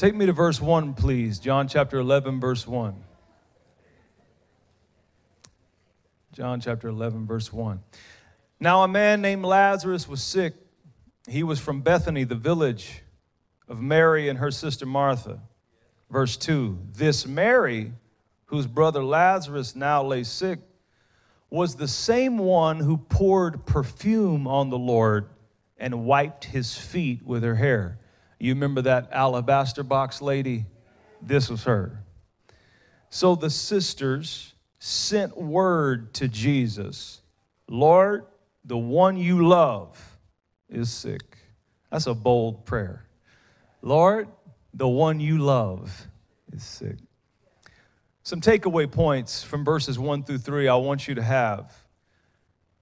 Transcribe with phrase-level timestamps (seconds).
[0.00, 1.38] Take me to verse 1, please.
[1.38, 2.94] John chapter 11, verse 1.
[6.32, 7.82] John chapter 11, verse 1.
[8.60, 10.54] Now, a man named Lazarus was sick.
[11.28, 13.02] He was from Bethany, the village
[13.68, 15.38] of Mary and her sister Martha.
[16.08, 17.92] Verse 2 This Mary,
[18.46, 20.60] whose brother Lazarus now lay sick,
[21.50, 25.28] was the same one who poured perfume on the Lord
[25.76, 27.99] and wiped his feet with her hair.
[28.40, 30.64] You remember that alabaster box lady?
[31.22, 32.02] This was her.
[33.10, 37.20] So the sisters sent word to Jesus
[37.68, 38.26] Lord,
[38.64, 40.18] the one you love
[40.68, 41.38] is sick.
[41.88, 43.04] That's a bold prayer.
[43.80, 44.26] Lord,
[44.74, 46.08] the one you love
[46.52, 46.96] is sick.
[48.24, 51.72] Some takeaway points from verses 1 through 3 I want you to have.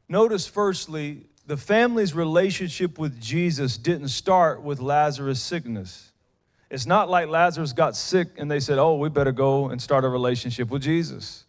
[0.08, 6.12] Notice, firstly, the family's relationship with Jesus didn't start with Lazarus' sickness.
[6.70, 10.04] It's not like Lazarus got sick and they said, Oh, we better go and start
[10.04, 11.46] a relationship with Jesus.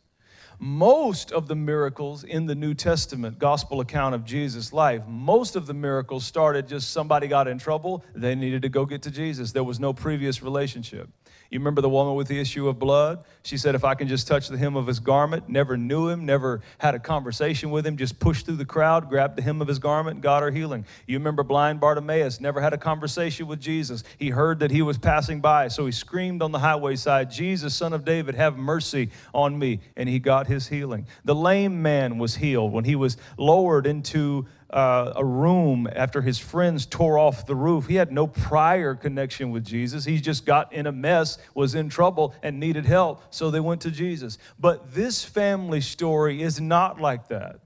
[0.58, 5.68] Most of the miracles in the New Testament gospel account of Jesus' life, most of
[5.68, 9.52] the miracles started just somebody got in trouble, they needed to go get to Jesus.
[9.52, 11.10] There was no previous relationship.
[11.50, 13.24] You remember the woman with the issue of blood?
[13.42, 16.24] She said, If I can just touch the hem of his garment, never knew him,
[16.24, 19.68] never had a conversation with him, just pushed through the crowd, grabbed the hem of
[19.68, 20.86] his garment, got her healing.
[21.08, 24.04] You remember blind Bartimaeus, never had a conversation with Jesus.
[24.20, 27.74] He heard that he was passing by, so he screamed on the highway side, Jesus,
[27.74, 29.80] son of David, have mercy on me.
[29.96, 31.08] And he got his healing.
[31.26, 36.38] The lame man was healed when he was lowered into uh, a room after his
[36.38, 37.88] friends tore off the roof.
[37.88, 40.06] He had no prior connection with Jesus.
[40.06, 43.24] He just got in a mess, was in trouble, and needed help.
[43.34, 44.38] So they went to Jesus.
[44.60, 47.62] But this family story is not like that.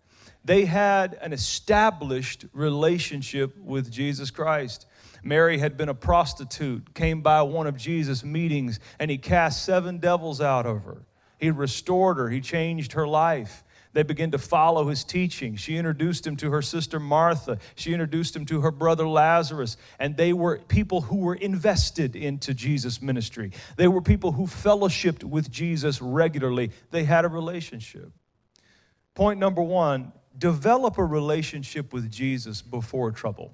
[0.46, 4.88] They had an established relationship with Jesus Christ.
[5.24, 10.00] Mary had been a prostitute, came by one of Jesus' meetings, and he cast seven
[10.00, 11.03] devils out of her.
[11.40, 13.63] He restored her, he changed her life.
[13.94, 15.56] They began to follow his teaching.
[15.56, 17.59] She introduced him to her sister Martha.
[17.76, 19.78] She introduced him to her brother Lazarus.
[20.00, 23.52] And they were people who were invested into Jesus' ministry.
[23.78, 26.72] They were people who fellowshipped with Jesus regularly.
[26.90, 28.12] They had a relationship.
[29.14, 33.54] Point number one develop a relationship with Jesus before trouble.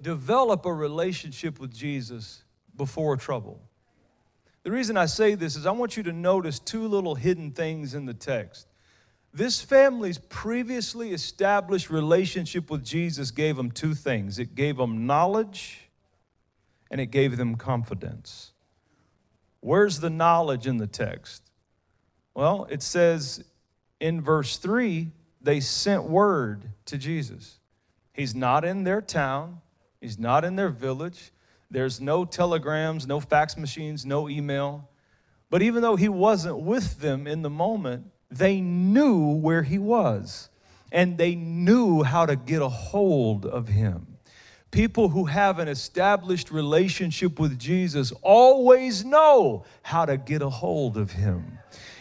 [0.00, 2.42] Develop a relationship with Jesus
[2.76, 3.60] before trouble.
[4.64, 7.94] The reason I say this is I want you to notice two little hidden things
[7.94, 8.66] in the text.
[9.32, 15.88] This family's previously established relationship with Jesus gave them two things it gave them knowledge
[16.90, 18.52] and it gave them confidence.
[19.60, 21.42] Where's the knowledge in the text?
[22.34, 23.44] Well, it says
[24.00, 25.10] in verse 3
[25.40, 27.58] they sent word to Jesus.
[28.12, 29.60] He's not in their town,
[30.00, 31.32] he's not in their village,
[31.70, 34.88] there's no telegrams, no fax machines, no email.
[35.50, 40.48] But even though he wasn't with them in the moment, they knew where he was
[40.90, 44.06] and they knew how to get a hold of him.
[44.70, 50.96] People who have an established relationship with Jesus always know how to get a hold
[50.96, 51.58] of him.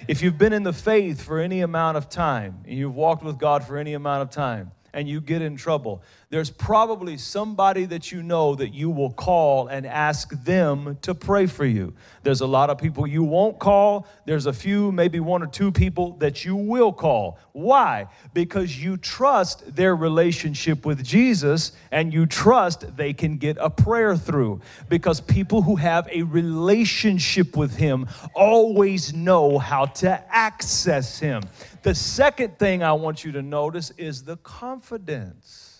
[0.08, 3.38] If you've been in the faith for any amount of time and you've walked with
[3.38, 6.02] God for any amount of time and you get in trouble,
[6.34, 11.46] there's probably somebody that you know that you will call and ask them to pray
[11.46, 11.94] for you.
[12.24, 14.08] There's a lot of people you won't call.
[14.26, 17.38] There's a few, maybe one or two people that you will call.
[17.52, 18.08] Why?
[18.34, 24.18] Because you trust their relationship with Jesus and you trust they can get a prayer
[24.18, 24.60] through.
[24.90, 31.44] Because people who have a relationship with Him always know how to access Him.
[31.84, 35.73] The second thing I want you to notice is the confidence.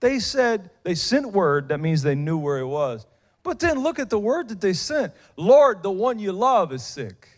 [0.00, 3.06] They said, they sent word, that means they knew where it was.
[3.42, 6.84] But then look at the word that they sent Lord, the one you love is
[6.84, 7.28] sick.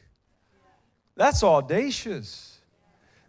[1.16, 2.58] That's audacious.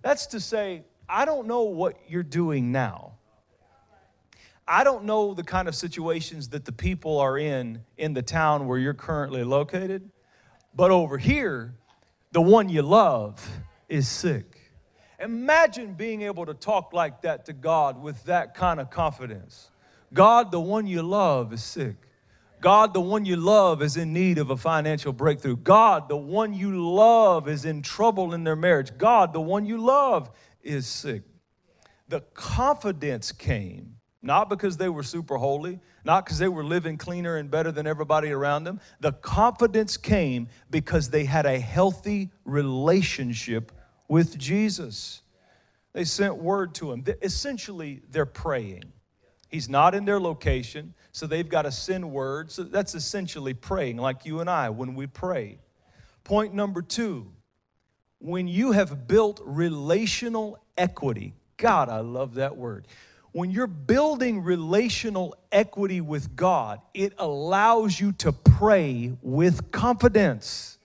[0.01, 3.13] That's to say, I don't know what you're doing now.
[4.68, 8.68] I don't know the kind of situations that the people are in in the town
[8.68, 10.10] where you're currently located,
[10.74, 11.75] but over here,
[12.31, 13.45] the one you love
[13.89, 14.61] is sick.
[15.21, 19.69] Imagine being able to talk like that to God with that kind of confidence.
[20.13, 21.95] God, the one you love, is sick.
[22.59, 25.57] God, the one you love, is in need of a financial breakthrough.
[25.57, 28.97] God, the one you love, is in trouble in their marriage.
[28.97, 30.31] God, the one you love,
[30.62, 31.23] is sick.
[32.07, 37.38] The confidence came not because they were super holy, not because they were living cleaner
[37.38, 38.79] and better than everybody around them.
[39.00, 43.71] The confidence came because they had a healthy relationship
[44.12, 45.22] with Jesus.
[45.94, 47.06] They sent word to him.
[47.22, 48.84] Essentially, they're praying.
[49.48, 52.52] He's not in their location, so they've got to send word.
[52.52, 55.60] So that's essentially praying, like you and I when we pray.
[56.25, 57.31] Point number two
[58.19, 62.90] when you have built relational equity, God, I love that word.
[63.31, 70.80] When you're building relational equity with God, it allows you to pray with confidence.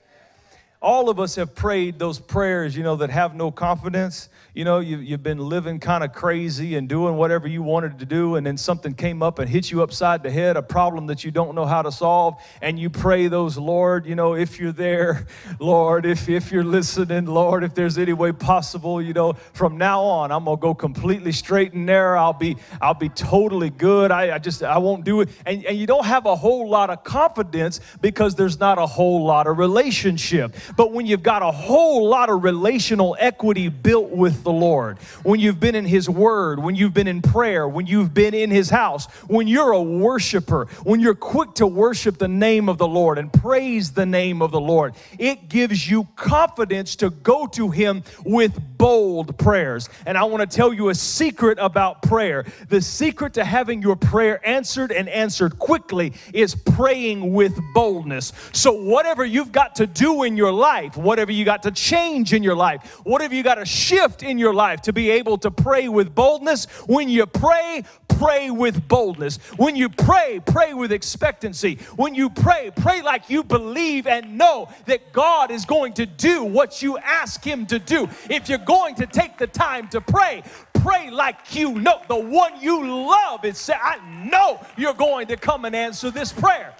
[0.80, 4.78] All of us have prayed those prayers, you know, that have no confidence you know,
[4.78, 8.46] you, you've been living kind of crazy and doing whatever you wanted to do, and
[8.46, 11.54] then something came up and hit you upside the head, a problem that you don't
[11.54, 15.26] know how to solve, and you pray those, Lord, you know, if you're there,
[15.60, 20.00] Lord, if, if you're listening, Lord, if there's any way possible, you know, from now
[20.00, 22.18] on, I'm gonna go completely straight and narrow.
[22.18, 24.10] I'll be, I'll be totally good.
[24.10, 25.28] I, I just, I won't do it.
[25.44, 29.22] And, and you don't have a whole lot of confidence because there's not a whole
[29.22, 30.56] lot of relationship.
[30.78, 35.40] But when you've got a whole lot of relational equity built with the Lord, when
[35.40, 38.70] you've been in His Word, when you've been in prayer, when you've been in His
[38.70, 43.18] house, when you're a worshiper, when you're quick to worship the name of the Lord
[43.18, 48.04] and praise the name of the Lord, it gives you confidence to go to Him
[48.24, 49.88] with bold prayers.
[50.06, 52.46] And I want to tell you a secret about prayer.
[52.68, 58.32] The secret to having your prayer answered and answered quickly is praying with boldness.
[58.52, 62.44] So, whatever you've got to do in your life, whatever you got to change in
[62.44, 65.50] your life, whatever you got to shift in in your life to be able to
[65.50, 66.66] pray with boldness.
[66.86, 69.38] When you pray, pray with boldness.
[69.56, 71.76] When you pray, pray with expectancy.
[71.96, 76.44] When you pray, pray like you believe and know that God is going to do
[76.44, 78.10] what you ask Him to do.
[78.28, 80.42] If you're going to take the time to pray,
[80.74, 83.96] pray like you know the one you love is say, I
[84.30, 86.74] know you're going to come and answer this prayer.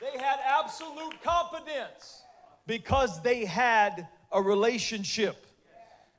[0.00, 2.22] They had absolute confidence
[2.66, 5.46] because they had a relationship.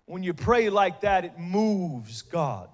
[0.05, 2.69] When you pray like that, it moves God.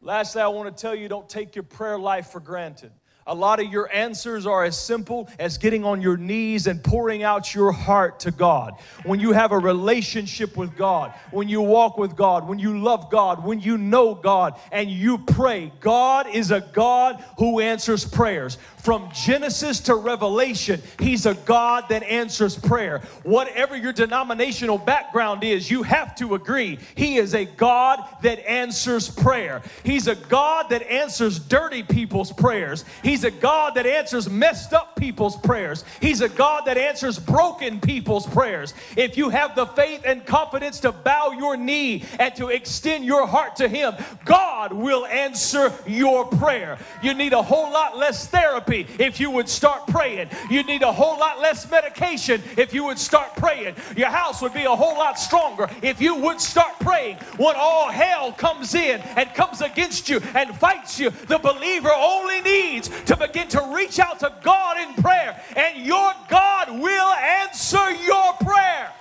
[0.00, 2.92] Lastly, I want to tell you don't take your prayer life for granted.
[3.26, 7.22] A lot of your answers are as simple as getting on your knees and pouring
[7.22, 8.74] out your heart to God.
[9.04, 13.10] When you have a relationship with God, when you walk with God, when you love
[13.10, 18.58] God, when you know God and you pray, God is a God who answers prayers.
[18.78, 22.98] From Genesis to Revelation, He's a God that answers prayer.
[23.22, 29.08] Whatever your denominational background is, you have to agree He is a God that answers
[29.08, 29.62] prayer.
[29.84, 32.84] He's a God that answers dirty people's prayers.
[33.12, 35.84] He's a God that answers messed up people's prayers.
[36.00, 38.72] He's a God that answers broken people's prayers.
[38.96, 43.26] If you have the faith and confidence to bow your knee and to extend your
[43.26, 43.92] heart to Him,
[44.24, 46.78] God will answer your prayer.
[47.02, 50.30] You need a whole lot less therapy if you would start praying.
[50.50, 53.74] You need a whole lot less medication if you would start praying.
[53.94, 57.16] Your house would be a whole lot stronger if you would start praying.
[57.36, 62.40] When all hell comes in and comes against you and fights you, the believer only
[62.40, 67.90] needs to begin to reach out to God in prayer, and your God will answer
[68.02, 68.92] your prayer.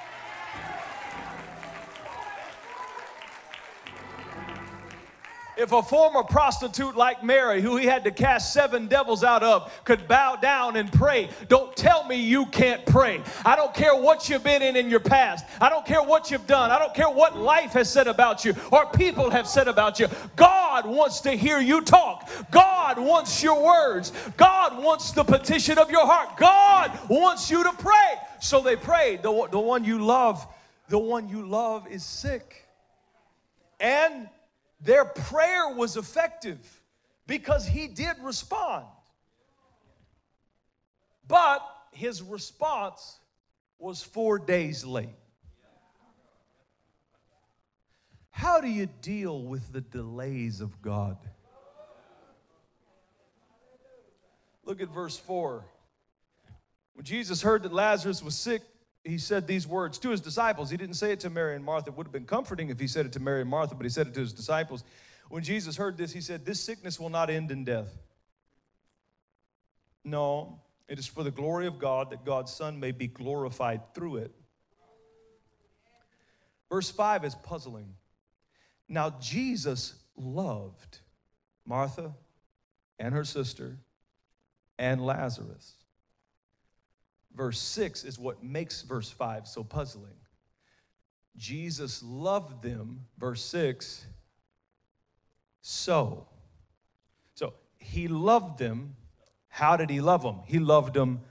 [5.61, 9.71] If a former prostitute like Mary, who he had to cast seven devils out of,
[9.85, 13.21] could bow down and pray, don't tell me you can't pray.
[13.45, 15.45] I don't care what you've been in in your past.
[15.61, 16.71] I don't care what you've done.
[16.71, 20.07] I don't care what life has said about you or people have said about you.
[20.35, 22.27] God wants to hear you talk.
[22.49, 24.13] God wants your words.
[24.37, 26.37] God wants the petition of your heart.
[26.37, 28.15] God wants you to pray.
[28.39, 29.21] So they prayed.
[29.21, 30.43] The, the one you love,
[30.89, 32.67] the one you love is sick.
[33.79, 34.27] And
[34.83, 36.81] their prayer was effective
[37.27, 38.85] because he did respond.
[41.27, 41.61] But
[41.91, 43.19] his response
[43.77, 45.15] was four days late.
[48.31, 51.17] How do you deal with the delays of God?
[54.65, 55.63] Look at verse 4.
[56.93, 58.61] When Jesus heard that Lazarus was sick,
[59.03, 60.69] he said these words to his disciples.
[60.69, 61.89] He didn't say it to Mary and Martha.
[61.89, 63.89] It would have been comforting if he said it to Mary and Martha, but he
[63.89, 64.83] said it to his disciples.
[65.29, 67.89] When Jesus heard this, he said, This sickness will not end in death.
[70.03, 74.17] No, it is for the glory of God that God's Son may be glorified through
[74.17, 74.35] it.
[76.69, 77.95] Verse 5 is puzzling.
[78.87, 80.99] Now, Jesus loved
[81.65, 82.13] Martha
[82.99, 83.77] and her sister
[84.77, 85.75] and Lazarus
[87.35, 90.13] verse 6 is what makes verse 5 so puzzling.
[91.37, 94.05] Jesus loved them, verse 6,
[95.61, 96.27] so.
[97.35, 98.95] So he loved them.
[99.47, 100.41] How did he love them?
[100.45, 101.21] He loved them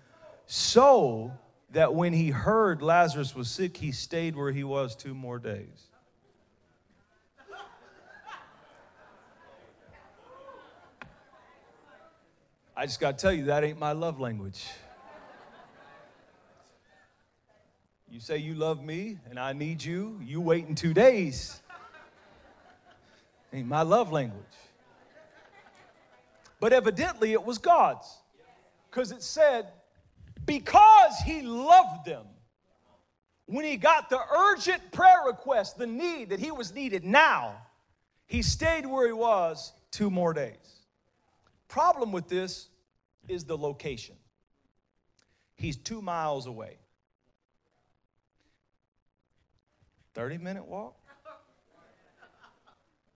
[0.47, 1.33] so
[1.71, 5.87] that when he heard Lazarus was sick, he stayed where he was two more days.
[12.77, 14.67] I just got to tell you, that ain't my love language.
[18.11, 21.61] You say you love me and I need you, you wait in two days.
[23.53, 24.43] Ain't my love language.
[26.59, 28.07] But evidently it was God's.
[28.91, 29.69] Because it said,
[30.45, 32.27] because he loved them,
[33.47, 37.55] when he got the urgent prayer request, the need that he was needed now,
[38.27, 40.85] he stayed where he was two more days.
[41.69, 42.69] Problem with this
[43.29, 44.17] is the location.
[45.55, 46.79] He's two miles away.
[50.21, 50.95] 30 minute walk?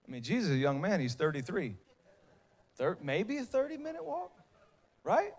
[0.07, 1.75] I mean, Jesus is a young man, he's 33.
[2.77, 4.31] Thir- maybe a 30 minute walk,
[5.03, 5.33] right?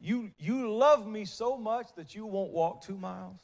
[0.00, 3.38] You, you love me so much that you won't walk two miles.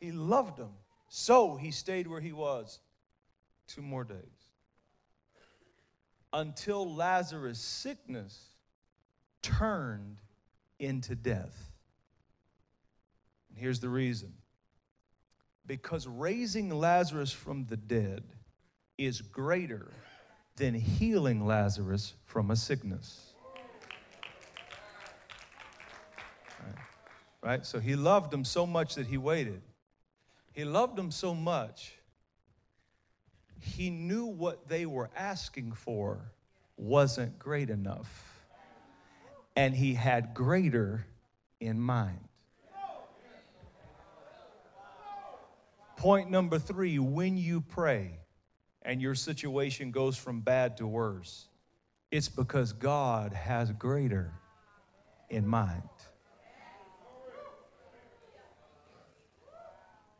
[0.00, 0.72] He loved them.
[1.08, 2.78] So he stayed where he was
[3.68, 4.18] two more days.
[6.34, 8.48] Until Lazarus' sickness
[9.40, 10.18] turned
[10.78, 11.71] into death.
[13.52, 14.32] And here's the reason
[15.66, 18.24] because raising Lazarus from the dead
[18.98, 19.92] is greater
[20.56, 23.34] than healing Lazarus from a sickness.
[26.60, 26.74] Right?
[27.42, 27.66] right?
[27.66, 29.62] So he loved him so much that he waited.
[30.52, 31.94] He loved them so much,
[33.58, 36.32] he knew what they were asking for
[36.76, 38.44] wasn't great enough.
[39.54, 41.06] And he had greater
[41.60, 42.28] in mind.
[46.02, 48.18] Point number three when you pray
[48.84, 51.46] and your situation goes from bad to worse,
[52.10, 54.32] it's because God has greater
[55.30, 55.88] in mind.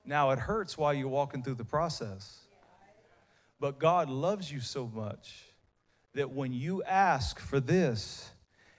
[0.06, 2.42] Now, it hurts while you're walking through the process,
[3.58, 5.46] but God loves you so much
[6.14, 8.30] that when you ask for this,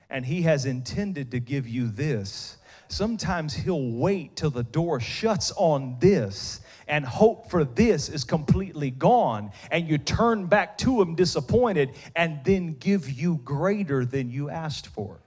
[0.10, 5.52] and He has intended to give you this, sometimes He'll wait till the door shuts
[5.58, 6.62] on this
[6.94, 12.40] and hope for this is completely gone, and you turn back to Him disappointed, and
[12.44, 15.20] then give you greater than you asked for.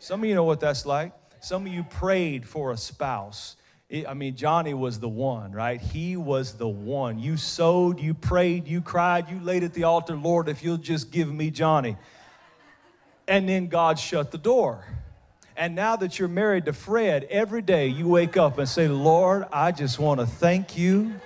[0.00, 1.12] Some of you know what that's like.
[1.38, 3.54] Some of you prayed for a spouse
[4.08, 5.80] I mean, Johnny was the one, right?
[5.80, 7.20] He was the one.
[7.20, 11.12] You sowed, you prayed, you cried, you laid at the altar, Lord, if you'll just
[11.12, 11.96] give me Johnny.
[13.28, 14.84] And then God shut the door.
[15.56, 19.46] And now that you're married to Fred, every day you wake up and say, Lord,
[19.50, 21.18] I just want to thank you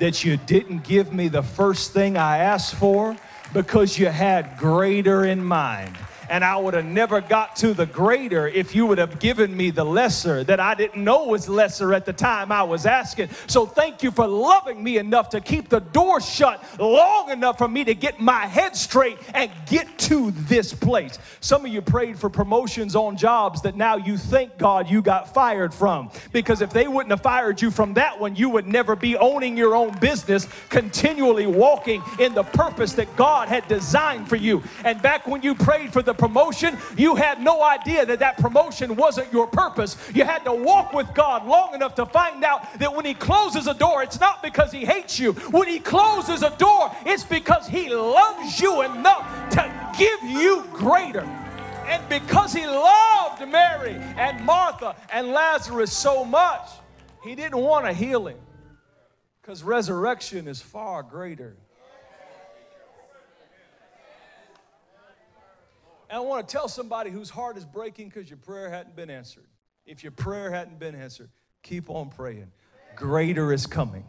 [0.00, 3.16] that you didn't give me the first thing I asked for
[3.52, 5.96] because you had greater in mind
[6.32, 9.68] and I would have never got to the greater if you would have given me
[9.68, 13.28] the lesser that I didn't know was lesser at the time I was asking.
[13.48, 17.68] So thank you for loving me enough to keep the door shut long enough for
[17.68, 21.18] me to get my head straight and get to this place.
[21.40, 25.34] Some of you prayed for promotions on jobs that now you thank God you got
[25.34, 28.96] fired from because if they wouldn't have fired you from that one, you would never
[28.96, 34.36] be owning your own business, continually walking in the purpose that God had designed for
[34.36, 34.62] you.
[34.82, 38.94] And back when you prayed for the promotion, you had no idea that that promotion
[38.94, 39.96] wasn't your purpose.
[40.14, 43.66] You had to walk with God long enough to find out that when He closes
[43.66, 45.32] a door, it's not because He hates you.
[45.50, 51.24] When He closes a door, it's because He loves you enough to give you greater.
[51.88, 56.70] And because He loved Mary and Martha and Lazarus so much,
[57.24, 58.38] He didn't want a healing
[59.40, 61.56] because resurrection is far greater
[66.12, 69.08] And I want to tell somebody whose heart is breaking because your prayer hadn't been
[69.08, 69.46] answered.
[69.86, 71.30] If your prayer hadn't been answered,
[71.62, 72.52] keep on praying.
[72.94, 74.04] Greater is coming.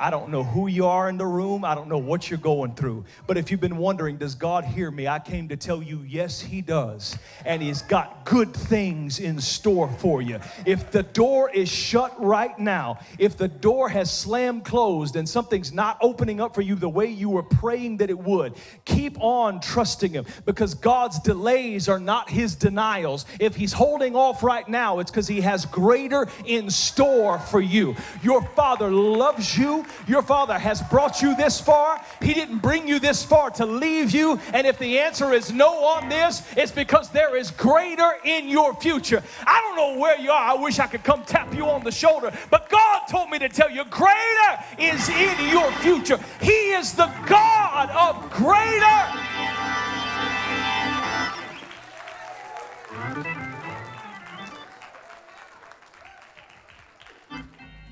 [0.00, 1.62] I don't know who you are in the room.
[1.62, 3.04] I don't know what you're going through.
[3.26, 5.06] But if you've been wondering, does God hear me?
[5.06, 7.18] I came to tell you, yes, He does.
[7.44, 10.40] And He's got good things in store for you.
[10.64, 15.70] If the door is shut right now, if the door has slammed closed and something's
[15.70, 18.54] not opening up for you the way you were praying that it would,
[18.86, 23.26] keep on trusting Him because God's delays are not His denials.
[23.38, 27.94] If He's holding off right now, it's because He has greater in store for you.
[28.22, 29.84] Your Father loves you.
[30.06, 32.00] Your Father has brought you this far.
[32.20, 34.38] He didn't bring you this far to leave you.
[34.52, 38.74] And if the answer is no on this, it's because there is greater in your
[38.74, 39.22] future.
[39.46, 40.50] I don't know where you are.
[40.50, 43.48] I wish I could come tap you on the shoulder, but God told me to
[43.48, 46.18] tell you greater is in your future.
[46.40, 49.30] He is the God of greater.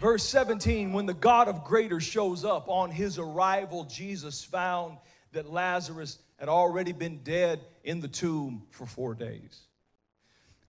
[0.01, 4.97] Verse 17, when the God of greater shows up on his arrival, Jesus found
[5.33, 9.63] that Lazarus had already been dead in the tomb for four days.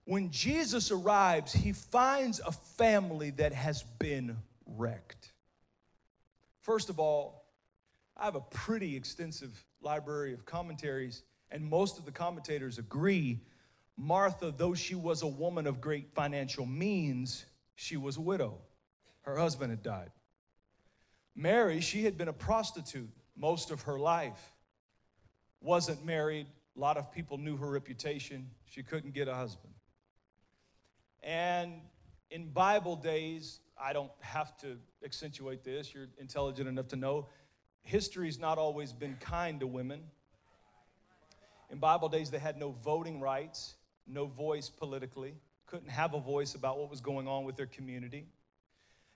[0.06, 5.32] When Jesus arrives, he finds a family that has been wrecked.
[6.62, 7.46] First of all,
[8.18, 11.22] I have a pretty extensive library of commentaries,
[11.52, 13.42] and most of the commentators agree
[13.96, 17.46] Martha, though she was a woman of great financial means,
[17.76, 18.58] she was a widow.
[19.30, 20.10] Her husband had died.
[21.36, 24.56] Mary, she had been a prostitute most of her life,
[25.62, 26.48] wasn't married.
[26.76, 28.50] A lot of people knew her reputation.
[28.66, 29.72] She couldn't get a husband.
[31.22, 31.74] And
[32.32, 37.28] in Bible days, I don't have to accentuate this, you're intelligent enough to know
[37.84, 40.02] history's not always been kind to women.
[41.70, 43.76] In Bible days, they had no voting rights,
[44.08, 45.36] no voice politically,
[45.68, 48.26] couldn't have a voice about what was going on with their community.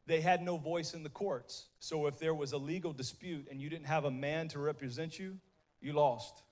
[0.05, 1.67] They had no voice in the courts.
[1.79, 5.17] So if there was a legal dispute and you didn't have a man to represent
[5.17, 5.37] you,
[5.81, 6.43] you lost.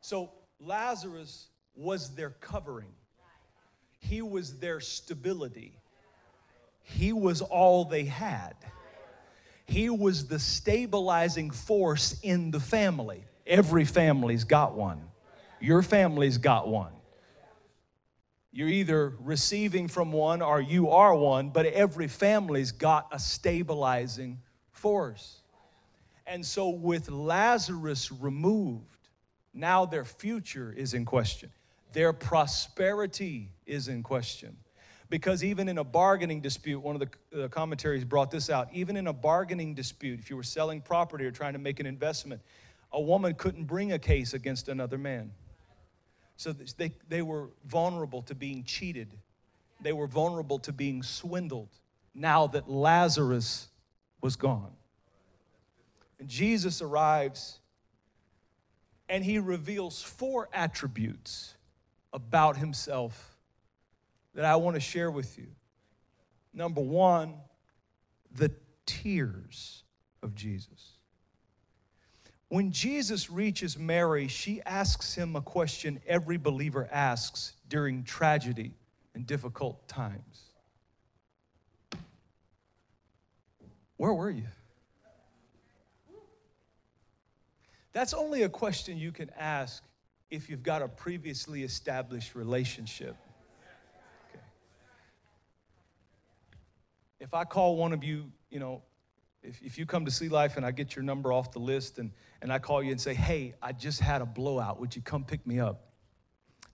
[0.00, 2.92] So Lazarus was their covering,
[3.98, 5.78] he was their stability,
[6.82, 8.54] he was all they had.
[9.66, 13.24] He was the stabilizing force in the family.
[13.46, 15.00] Every family's got one.
[15.60, 16.90] Your family's got one.
[18.52, 24.40] You're either receiving from one or you are one, but every family's got a stabilizing
[24.72, 25.40] force.
[26.26, 29.08] And so, with Lazarus removed,
[29.54, 31.50] now their future is in question,
[31.92, 34.56] their prosperity is in question.
[35.10, 39.08] Because even in a bargaining dispute, one of the commentaries brought this out, even in
[39.08, 42.40] a bargaining dispute, if you were selling property or trying to make an investment,
[42.92, 45.32] a woman couldn't bring a case against another man.
[46.40, 49.18] So they, they were vulnerable to being cheated,
[49.78, 51.68] they were vulnerable to being swindled
[52.14, 53.68] now that Lazarus
[54.22, 54.72] was gone.
[56.18, 57.58] And Jesus arrives
[59.10, 61.56] and he reveals four attributes
[62.10, 63.36] about himself
[64.34, 65.48] that I want to share with you.
[66.54, 67.34] Number one,
[68.34, 68.50] the
[68.86, 69.84] tears
[70.22, 70.92] of Jesus.
[72.50, 78.74] When Jesus reaches Mary, she asks him a question every believer asks during tragedy
[79.14, 80.50] and difficult times
[83.98, 84.46] Where were you?
[87.92, 89.84] That's only a question you can ask
[90.30, 93.14] if you've got a previously established relationship.
[94.30, 94.42] Okay.
[97.20, 98.82] If I call one of you, you know,
[99.42, 101.98] if, if you come to See Life and I get your number off the list
[101.98, 102.10] and,
[102.42, 105.24] and I call you and say, hey, I just had a blowout, would you come
[105.24, 105.86] pick me up?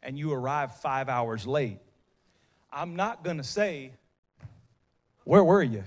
[0.03, 1.81] And you arrive five hours late,
[2.73, 3.93] I'm not gonna say,
[5.25, 5.85] where were you?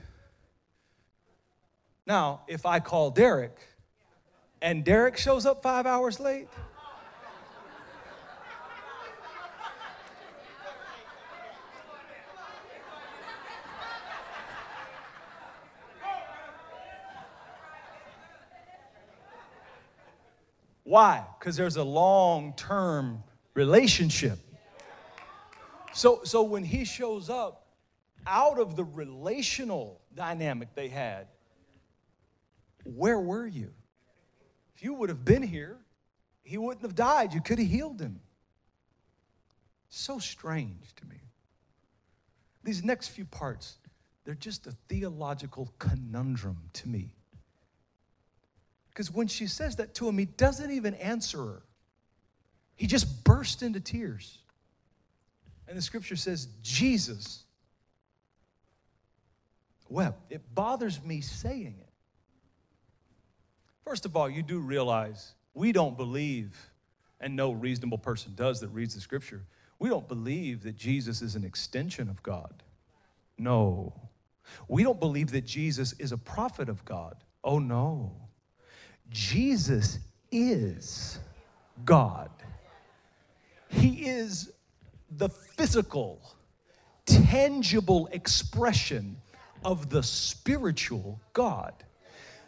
[2.06, 3.58] Now, if I call Derek
[4.62, 6.48] and Derek shows up five hours late,
[20.90, 21.24] Why?
[21.38, 23.24] Because there's a long term
[23.54, 24.40] relationship.
[25.94, 27.68] So, so when he shows up
[28.26, 31.28] out of the relational dynamic they had,
[32.86, 33.70] where were you?
[34.76, 35.78] If you would have been here,
[36.42, 37.36] he wouldn't have died.
[37.36, 38.20] You could have healed him.
[39.90, 41.22] So strange to me.
[42.64, 43.78] These next few parts,
[44.26, 47.12] they're just a theological conundrum to me.
[48.90, 51.62] Because when she says that to him, he doesn't even answer her.
[52.76, 54.40] He just burst into tears.
[55.68, 57.44] And the scripture says, Jesus
[59.90, 60.32] wept.
[60.32, 61.90] It bothers me saying it.
[63.84, 66.56] First of all, you do realize we don't believe,
[67.20, 69.44] and no reasonable person does that reads the scripture,
[69.80, 72.64] we don't believe that Jesus is an extension of God.
[73.38, 73.94] No.
[74.68, 77.16] We don't believe that Jesus is a prophet of God.
[77.44, 78.29] Oh, no.
[79.12, 80.00] Jesus
[80.32, 81.20] is
[81.86, 82.30] God.
[83.70, 84.52] He is
[85.18, 86.22] the physical,
[87.06, 89.18] tangible expression
[89.64, 91.74] of the spiritual God.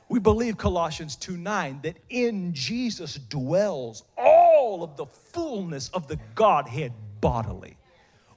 [0.10, 6.20] We believe Colossians 2 9 that in Jesus dwells all of the fullness of the
[6.36, 7.78] Godhead bodily.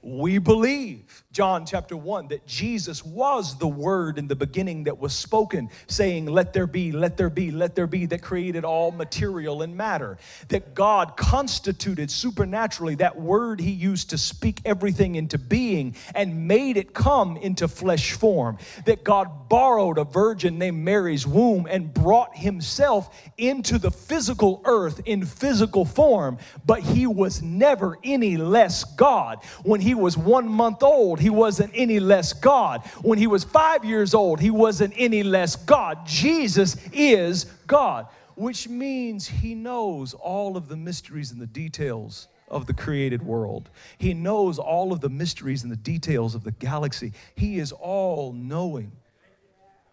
[0.05, 5.15] We believe, John chapter 1, that Jesus was the word in the beginning that was
[5.15, 9.63] spoken, saying, Let there be, let there be, let there be, that created all material
[9.63, 10.19] and matter.
[10.49, 16.77] That God constituted supernaturally that word he used to speak everything into being and made
[16.77, 18.59] it come into flesh form.
[18.85, 25.01] That God borrowed a virgin named Mary's womb and brought himself into the physical earth
[25.05, 29.43] in physical form, but he was never any less God.
[29.63, 32.85] When he was one month old, he wasn't any less God.
[33.01, 36.05] When he was five years old, he wasn't any less God.
[36.05, 42.67] Jesus is God, which means he knows all of the mysteries and the details of
[42.67, 43.69] the created world.
[43.97, 47.13] He knows all of the mysteries and the details of the galaxy.
[47.35, 48.91] He is all knowing.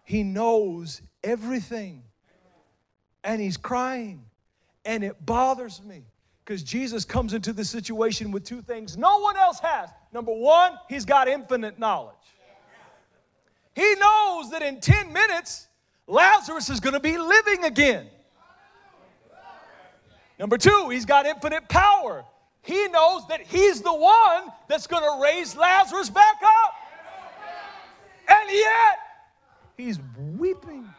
[0.03, 2.03] He knows everything.
[3.23, 4.25] And he's crying.
[4.85, 6.03] And it bothers me
[6.45, 9.89] because Jesus comes into the situation with two things no one else has.
[10.11, 12.15] Number one, he's got infinite knowledge.
[13.75, 15.67] He knows that in 10 minutes,
[16.05, 18.07] Lazarus is going to be living again.
[20.37, 22.25] Number two, he's got infinite power.
[22.61, 26.73] He knows that he's the one that's going to raise Lazarus back up.
[28.27, 28.99] And yet,
[29.75, 29.99] he's
[30.37, 30.92] weeping.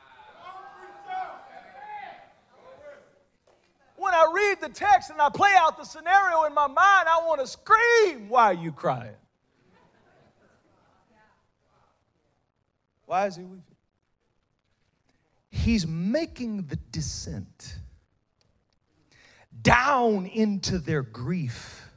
[4.04, 7.22] When I read the text and I play out the scenario in my mind, I
[7.26, 9.16] want to scream, Why are you crying?
[13.06, 13.62] Why is he weeping?
[15.50, 17.78] He's making the descent
[19.62, 21.88] down into their grief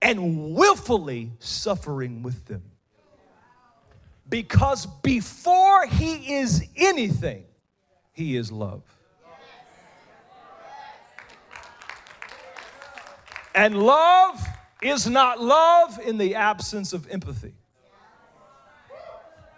[0.00, 2.62] and willfully suffering with them.
[4.28, 7.44] Because before he is anything,
[8.12, 8.82] he is love.
[13.54, 14.44] And love
[14.82, 17.54] is not love in the absence of empathy.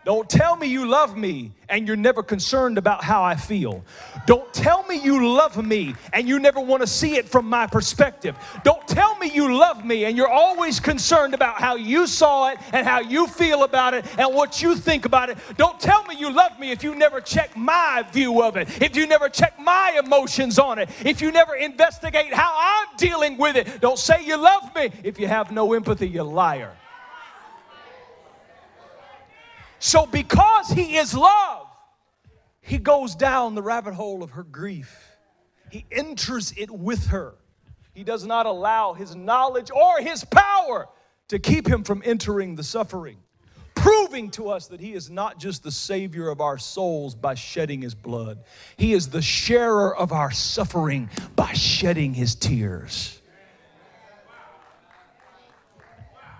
[0.04, 3.82] Don't tell me you love me and you're never concerned about how I feel.
[4.26, 7.66] Don't tell me you love me and you never want to see it from my
[7.66, 8.36] perspective.
[8.64, 12.58] Don't tell me you love me and you're always concerned about how you saw it
[12.72, 15.38] and how you feel about it and what you think about it.
[15.56, 18.94] Don't tell me you love me if you never check my view of it, if
[18.94, 23.56] you never check my emotions on it, if you never investigate how I'm dealing with
[23.56, 23.80] it.
[23.80, 26.76] Don't say you love me if you have no empathy, you liar.
[29.84, 31.66] So, because He is love,
[32.62, 34.98] He goes down the rabbit hole of her grief.
[35.70, 37.34] He enters it with her.
[37.92, 40.88] He does not allow His knowledge or His power
[41.28, 43.18] to keep Him from entering the suffering,
[43.74, 47.82] proving to us that He is not just the Savior of our souls by shedding
[47.82, 48.42] His blood,
[48.78, 53.20] He is the sharer of our suffering by shedding His tears.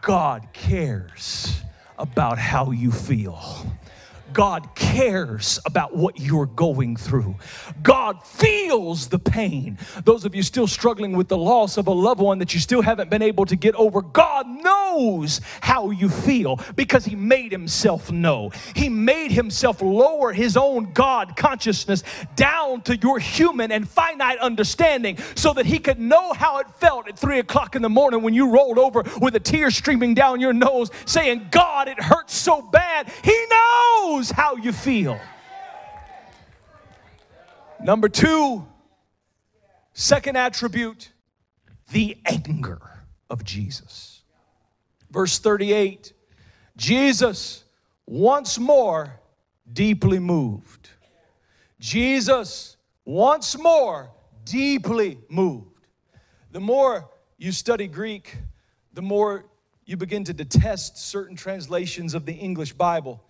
[0.00, 1.61] God cares
[1.98, 3.66] about how you feel.
[4.34, 7.36] God cares about what you're going through.
[7.84, 9.78] God feels the pain.
[10.04, 12.82] Those of you still struggling with the loss of a loved one that you still
[12.82, 18.10] haven't been able to get over, God knows how you feel because He made Himself
[18.10, 18.50] know.
[18.74, 22.02] He made Himself lower His own God consciousness
[22.34, 27.06] down to your human and finite understanding so that He could know how it felt
[27.08, 30.40] at three o'clock in the morning when you rolled over with a tear streaming down
[30.40, 33.08] your nose saying, God, it hurts so bad.
[33.22, 35.20] He knows knows how you feel.
[37.82, 38.66] Number two,
[39.92, 41.10] second attribute,
[41.92, 42.80] the anger
[43.28, 44.22] of Jesus.
[45.10, 46.12] Verse 38
[46.76, 47.64] Jesus,
[48.06, 49.20] once more,
[49.72, 50.88] deeply moved.
[51.78, 54.10] Jesus, once more,
[54.44, 55.87] deeply moved.
[56.50, 58.37] The more you study Greek,
[58.92, 59.44] the more
[59.84, 63.22] you begin to detest certain translations of the English Bible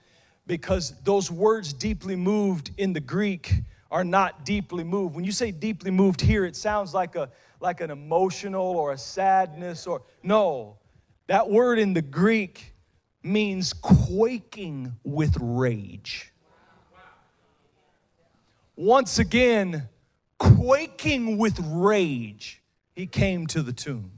[0.46, 3.54] because those words deeply moved in the Greek
[3.90, 5.14] are not deeply moved.
[5.14, 7.30] When you say deeply moved here, it sounds like a
[7.60, 10.76] like an emotional or a sadness or no.
[11.28, 12.74] That word in the Greek
[13.22, 16.30] means quaking with rage.
[18.76, 19.88] Once again,
[20.38, 22.60] quaking with rage,
[22.94, 24.10] he came to the tomb.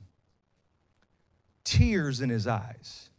[1.63, 3.11] Tears in his eyes,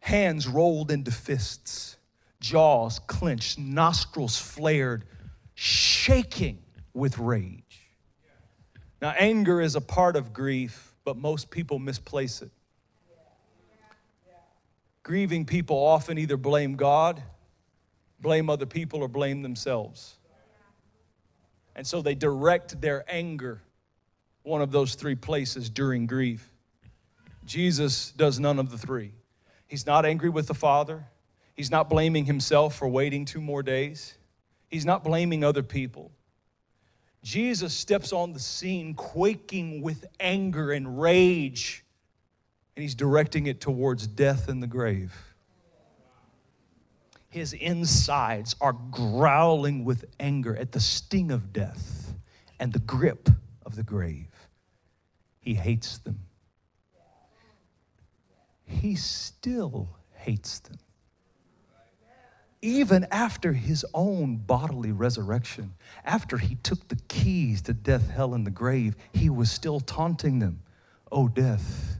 [0.00, 1.97] hands rolled into fists
[2.40, 5.04] jaws clenched, nostrils flared,
[5.54, 6.58] shaking
[6.94, 7.88] with rage.
[9.00, 12.50] Now, anger is a part of grief, but most people misplace it.
[15.02, 17.22] Grieving people often either blame God,
[18.20, 20.18] blame other people, or blame themselves.
[21.74, 23.62] And so they direct their anger
[24.42, 26.52] one of those three places during grief.
[27.44, 29.12] Jesus does none of the three.
[29.66, 31.04] He's not angry with the Father.
[31.58, 34.14] He's not blaming himself for waiting two more days.
[34.70, 36.12] He's not blaming other people.
[37.24, 41.84] Jesus steps on the scene quaking with anger and rage,
[42.76, 45.12] and he's directing it towards death and the grave.
[47.28, 52.14] His insides are growling with anger at the sting of death
[52.60, 53.28] and the grip
[53.66, 54.30] of the grave.
[55.40, 56.20] He hates them.
[58.64, 60.78] He still hates them
[62.60, 68.46] even after his own bodily resurrection, after he took the keys to death, hell, and
[68.46, 70.60] the grave, he was still taunting them.
[71.12, 71.98] Oh, death,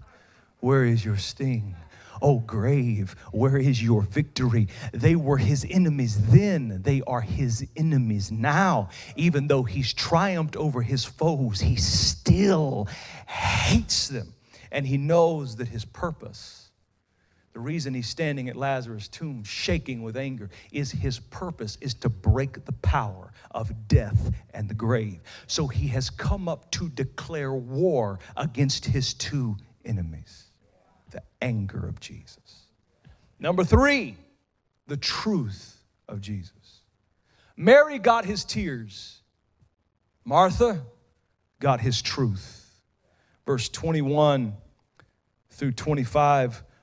[0.60, 1.76] where is your sting?
[2.20, 4.66] Oh, grave, where is your victory?
[4.92, 6.82] They were his enemies then.
[6.82, 8.88] They are his enemies now.
[9.14, 12.88] Even though he's triumphed over his foes, he still
[13.28, 14.34] hates them.
[14.72, 16.67] And he knows that his purpose
[17.58, 22.08] the reason he's standing at Lazarus' tomb shaking with anger is his purpose is to
[22.08, 25.18] break the power of death and the grave.
[25.48, 30.44] So he has come up to declare war against his two enemies
[31.10, 32.66] the anger of Jesus.
[33.40, 34.14] Number three,
[34.86, 36.82] the truth of Jesus.
[37.56, 39.20] Mary got his tears,
[40.24, 40.80] Martha
[41.58, 42.70] got his truth.
[43.44, 44.54] Verse 21
[45.50, 46.62] through 25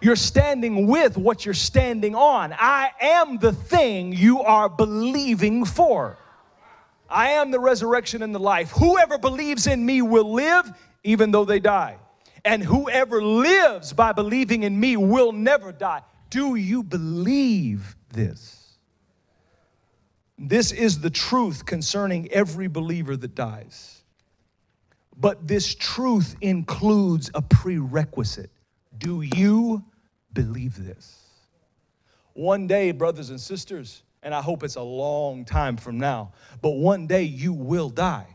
[0.00, 2.52] You're standing with what you're standing on.
[2.52, 6.18] I am the thing you are believing for.
[7.08, 8.70] I am the resurrection and the life.
[8.70, 10.70] Whoever believes in me will live
[11.02, 11.96] even though they die.
[12.44, 16.02] And whoever lives by believing in me will never die.
[16.30, 18.78] Do you believe this?
[20.38, 24.02] This is the truth concerning every believer that dies.
[25.16, 28.50] But this truth includes a prerequisite.
[28.98, 29.84] Do you
[30.32, 31.16] believe this?
[32.34, 36.70] One day, brothers and sisters, and I hope it's a long time from now, but
[36.70, 38.26] one day you will die.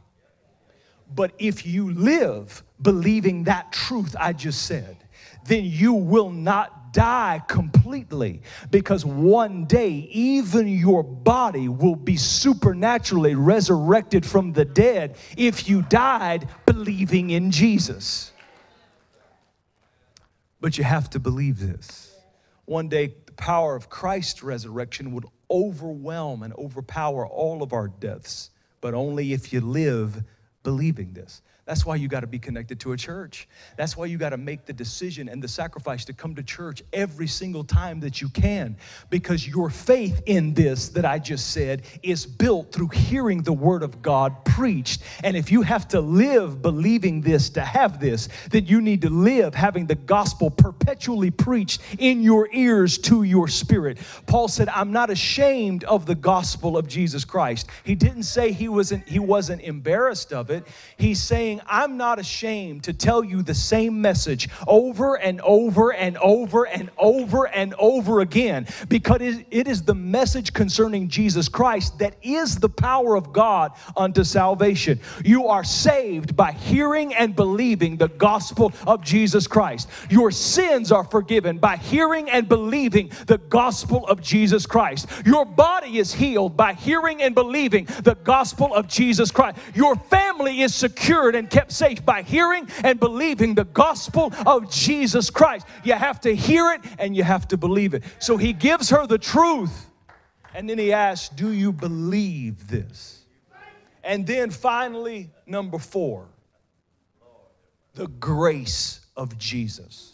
[1.14, 4.98] But if you live believing that truth I just said,
[5.46, 13.36] then you will not die completely because one day even your body will be supernaturally
[13.36, 18.33] resurrected from the dead if you died believing in Jesus.
[20.64, 22.16] But you have to believe this.
[22.64, 28.50] One day, the power of Christ's resurrection would overwhelm and overpower all of our deaths,
[28.80, 30.24] but only if you live
[30.64, 31.42] believing this.
[31.66, 33.48] That's why you got to be connected to a church.
[33.78, 36.84] That's why you got to make the decision and the sacrifice to come to church
[36.92, 38.76] every single time that you can.
[39.10, 43.82] Because your faith in this that I just said is built through hearing the word
[43.82, 45.04] of God preached.
[45.24, 49.10] And if you have to live believing this to have this, then you need to
[49.10, 54.00] live having the gospel perpetually preached in your ears to your spirit.
[54.28, 57.70] Paul said, I'm not ashamed of the gospel of Jesus Christ.
[57.86, 60.68] He didn't say he wasn't, he wasn't embarrassed of it.
[60.98, 65.94] He's saying, saying, I'm not ashamed to tell you the same message over and over
[65.94, 72.00] and over and over and over again because it is the message concerning Jesus Christ
[72.00, 75.00] that is the power of God unto salvation.
[75.24, 79.90] You are saved by hearing and believing the gospel of Jesus Christ.
[80.10, 85.08] Your sins are forgiven by hearing and believing the gospel of Jesus Christ.
[85.26, 89.58] Your body is healed by hearing and believing the gospel of Jesus Christ.
[89.76, 95.30] Your family is secured and kept safe by hearing and believing the gospel of Jesus
[95.30, 95.66] Christ.
[95.84, 98.04] You have to hear it and you have to believe it.
[98.20, 99.90] So he gives her the truth.
[100.56, 103.26] And then he asks, Do you believe this?
[104.04, 106.28] And then finally, number four,
[107.94, 110.14] the grace of Jesus.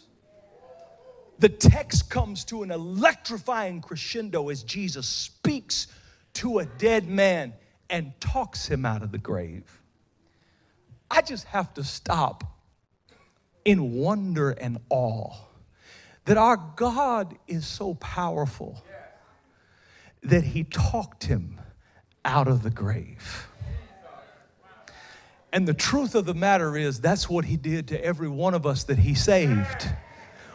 [1.38, 5.86] The text comes to an electrifying crescendo as Jesus speaks
[6.34, 7.54] to a dead man
[7.88, 9.79] and talks him out of the grave.
[11.10, 12.44] I just have to stop
[13.64, 15.32] in wonder and awe
[16.26, 18.82] that our God is so powerful
[20.22, 21.60] that He talked him
[22.24, 23.48] out of the grave.
[25.52, 28.66] And the truth of the matter is, that's what He did to every one of
[28.66, 29.88] us that He saved.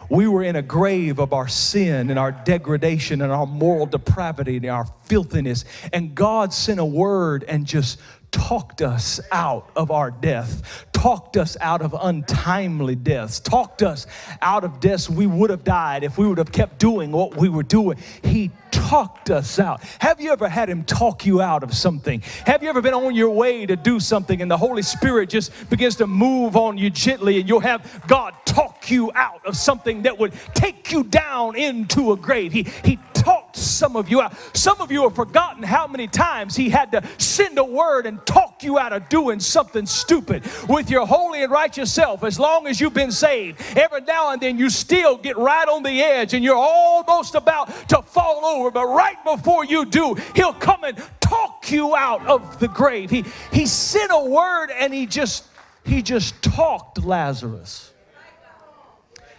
[0.10, 4.58] We were in a grave of our sin and our degradation and our moral depravity
[4.58, 5.66] and our filthiness.
[5.92, 8.00] And God sent a word and just
[8.36, 14.08] talked us out of our death, talked us out of untimely deaths, talked us
[14.42, 17.48] out of deaths we would have died if we would have kept doing what we
[17.48, 17.98] were doing.
[18.24, 19.82] He talked us out.
[20.00, 22.22] Have you ever had Him talk you out of something?
[22.46, 25.70] Have you ever been on your way to do something and the Holy Spirit just
[25.70, 30.02] begins to move on you gently and you'll have God talk you out of something
[30.02, 32.52] that would take you down into a grave?
[32.52, 34.36] He, he talked some of you out.
[34.56, 38.24] Some of you have forgotten how many times He had to send a word and
[38.26, 42.24] talk you out of doing something stupid with your holy and righteous self.
[42.24, 45.84] As long as you've been saved, every now and then you still get right on
[45.84, 48.72] the edge and you're almost about to fall over.
[48.72, 53.10] But right before you do, He'll come and talk you out of the grave.
[53.10, 55.46] He, he sent a word and He just
[55.86, 57.94] he just talked Lazarus.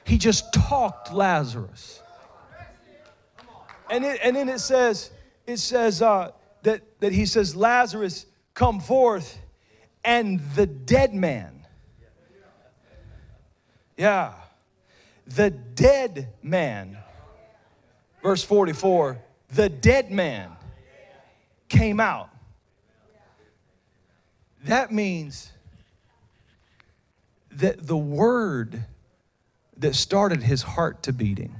[0.05, 2.01] He just talked Lazarus.
[3.91, 5.11] And, it, and then it says,
[5.47, 9.39] it says uh, that, that he says, Lazarus, come forth,
[10.05, 11.67] and the dead man.
[13.97, 14.35] Yeah.
[15.27, 16.99] The dead man.
[18.23, 20.51] Verse 44 the dead man
[21.69, 22.31] came out.
[24.65, 25.53] That means
[27.53, 28.85] that the word
[29.77, 31.55] that started his heart to beating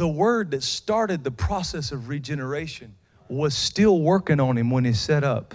[0.00, 2.94] the word that started the process of regeneration
[3.28, 5.54] was still working on him when he set up.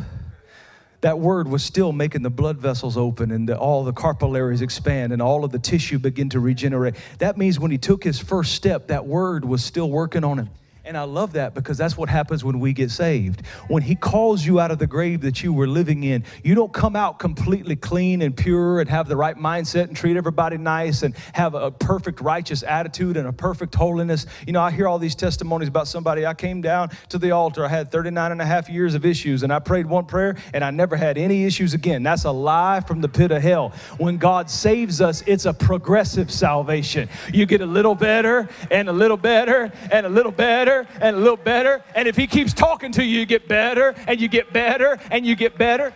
[1.02, 5.12] That word was still making the blood vessels open and the, all the capillaries expand
[5.12, 6.94] and all of the tissue begin to regenerate.
[7.18, 10.50] That means when he took his first step, that word was still working on him.
[10.86, 13.46] And I love that because that's what happens when we get saved.
[13.68, 16.72] When He calls you out of the grave that you were living in, you don't
[16.72, 21.02] come out completely clean and pure and have the right mindset and treat everybody nice
[21.02, 24.28] and have a perfect righteous attitude and a perfect holiness.
[24.46, 26.26] You know, I hear all these testimonies about somebody.
[26.26, 29.42] I came down to the altar, I had 39 and a half years of issues,
[29.42, 32.04] and I prayed one prayer and I never had any issues again.
[32.04, 33.70] That's a lie from the pit of hell.
[33.98, 37.10] When God saves us, it's a progressive salvation.
[37.34, 41.16] You get a little better and a little better and a little better better and
[41.16, 41.84] a little better.
[41.96, 45.26] And if he keeps talking to you, you get better and you get better and
[45.26, 45.94] you get better.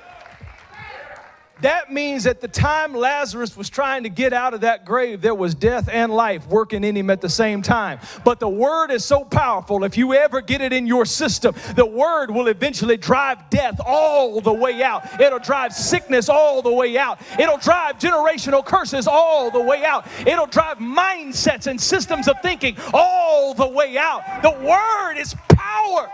[1.62, 5.36] That means at the time Lazarus was trying to get out of that grave, there
[5.36, 8.00] was death and life working in him at the same time.
[8.24, 11.86] But the word is so powerful, if you ever get it in your system, the
[11.86, 15.20] word will eventually drive death all the way out.
[15.20, 17.20] It'll drive sickness all the way out.
[17.38, 20.08] It'll drive generational curses all the way out.
[20.26, 24.42] It'll drive mindsets and systems of thinking all the way out.
[24.42, 26.10] The word is power.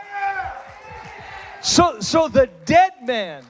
[1.62, 3.44] So, so the dead man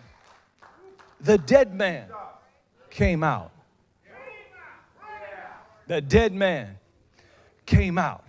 [1.26, 2.08] the dead man
[2.90, 3.52] came out.
[5.88, 6.78] The dead man
[7.66, 8.24] came out.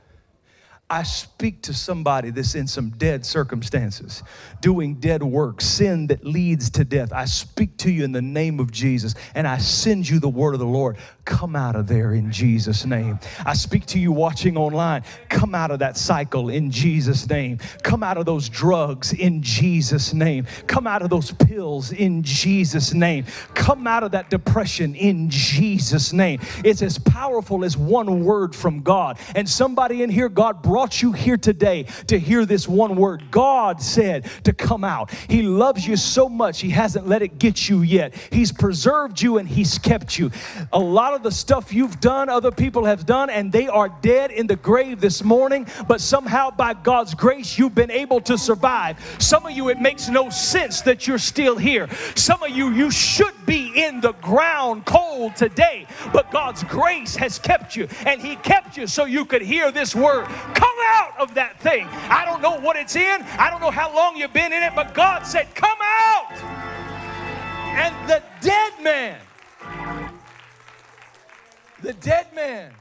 [0.89, 4.23] I speak to somebody that's in some dead circumstances,
[4.67, 7.13] doing dead work, sin that leads to death.
[7.13, 10.55] I speak to you in the name of Jesus and I send you the word
[10.55, 10.97] of the Lord.
[11.25, 13.21] Come out of there in Jesus' name.
[13.45, 15.05] I speak to you watching online.
[15.29, 17.59] Come out of that cycle in Jesus' name.
[17.85, 20.47] Come out of those drugs in Jesus' name.
[20.67, 23.25] Come out of those pills in Jesus' name.
[23.55, 26.41] Come out of that depression in Jesus' name.
[26.65, 29.21] It's as powerful as one word from God.
[29.37, 33.31] And somebody in here, God brought you here today to hear this one word.
[33.31, 35.11] God said to come out.
[35.29, 38.15] He loves you so much, He hasn't let it get you yet.
[38.31, 40.31] He's preserved you and He's kept you.
[40.73, 44.31] A lot of the stuff you've done, other people have done, and they are dead
[44.31, 48.99] in the grave this morning, but somehow by God's grace, you've been able to survive.
[49.19, 51.89] Some of you, it makes no sense that you're still here.
[52.15, 57.39] Some of you, you should be in the ground cold today, but God's grace has
[57.39, 60.27] kept you, and He kept you so you could hear this word.
[60.55, 61.87] Come out of that thing.
[62.09, 64.75] I don't know what it's in, I don't know how long you've been in it,
[64.75, 66.33] but God said, Come out.
[67.79, 69.21] And the dead man
[71.87, 72.73] the dead man.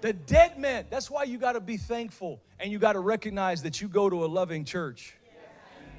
[0.00, 0.86] The dead man.
[0.88, 4.08] That's why you got to be thankful and you got to recognize that you go
[4.08, 5.14] to a loving church.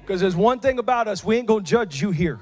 [0.00, 2.40] Because there's one thing about us, we ain't going to judge you here.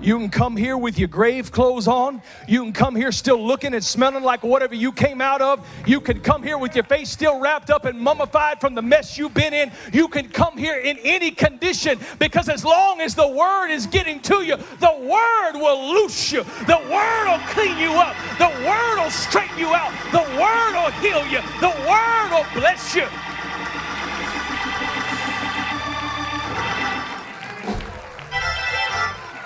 [0.00, 2.22] You can come here with your grave clothes on.
[2.46, 5.66] You can come here still looking and smelling like whatever you came out of.
[5.86, 9.18] You can come here with your face still wrapped up and mummified from the mess
[9.18, 9.72] you've been in.
[9.92, 14.20] You can come here in any condition because as long as the word is getting
[14.20, 16.44] to you, the word will loose you.
[16.66, 18.14] The word will clean you up.
[18.38, 19.92] The word will straighten you out.
[20.12, 21.40] The word will heal you.
[21.60, 23.06] The word will bless you.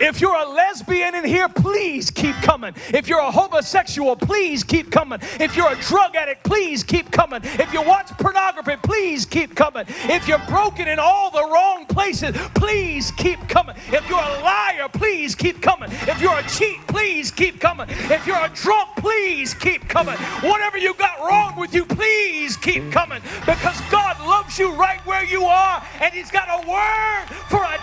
[0.03, 2.75] If you're a lesbian in here, please keep coming.
[2.89, 5.21] If you're a homosexual, please keep coming.
[5.39, 7.41] If you're a drug addict, please keep coming.
[7.45, 9.85] If you watch pornography, please keep coming.
[9.87, 13.77] If you're broken in all the wrong places, please keep coming.
[13.93, 15.89] If you're a liar, please keep coming.
[15.93, 17.87] If you're a cheat, please keep coming.
[17.89, 20.17] If you're a drunk, please keep coming.
[20.43, 25.25] Whatever you got wrong with you, please keep coming because God loves you right where
[25.25, 27.79] you are and He's got a word for a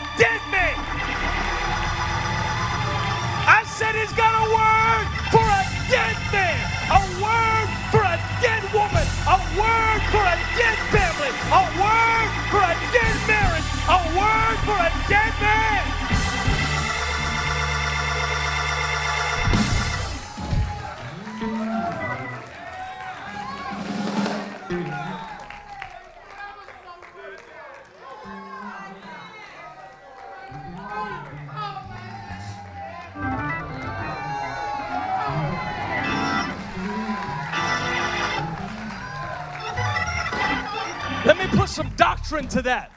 [41.70, 42.92] Some doctrine to that.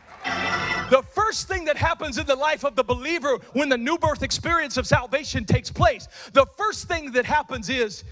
[0.90, 4.22] The first thing that happens in the life of the believer when the new birth
[4.22, 8.02] experience of salvation takes place, the first thing that happens is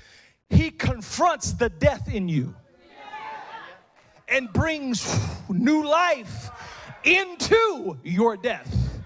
[0.50, 2.54] he confronts the death in you
[4.28, 6.50] and brings new life
[7.04, 9.00] into your death.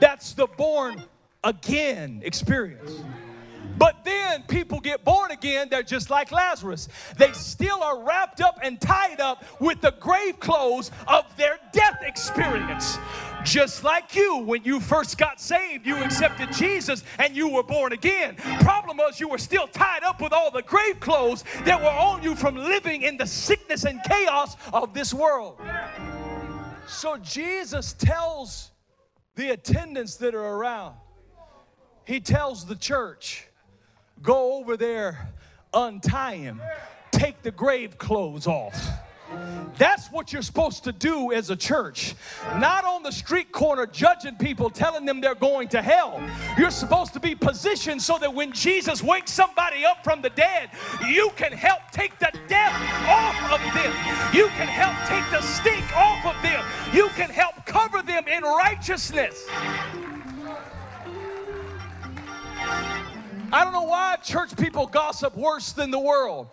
[0.00, 1.02] That's the born
[1.44, 3.02] again experience.
[3.78, 6.88] But then people get born again, they're just like Lazarus.
[7.16, 11.98] They still are wrapped up and tied up with the grave clothes of their death
[12.02, 12.98] experience.
[13.42, 17.92] Just like you, when you first got saved, you accepted Jesus and you were born
[17.92, 18.36] again.
[18.60, 22.22] Problem was, you were still tied up with all the grave clothes that were on
[22.22, 25.58] you from living in the sickness and chaos of this world.
[26.86, 28.72] So Jesus tells
[29.36, 30.96] the attendants that are around,
[32.04, 33.46] He tells the church,
[34.22, 35.30] Go over there,
[35.72, 36.60] untie him,
[37.10, 38.76] take the grave clothes off.
[39.78, 42.14] That's what you're supposed to do as a church.
[42.58, 46.20] Not on the street corner judging people, telling them they're going to hell.
[46.58, 50.70] You're supposed to be positioned so that when Jesus wakes somebody up from the dead,
[51.08, 52.74] you can help take the death
[53.08, 53.94] off of them.
[54.34, 56.64] You can help take the stink off of them.
[56.92, 59.46] You can help cover them in righteousness.
[63.52, 66.48] I don't know why church people gossip worse than the world.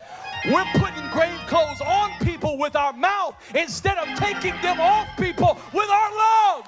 [0.45, 5.59] We're putting grave clothes on people with our mouth instead of taking them off people
[5.73, 6.67] with our love.